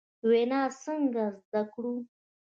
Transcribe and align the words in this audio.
وینا 0.29 0.61
څنګه 0.83 1.23
زدکړو؟ 1.49 1.93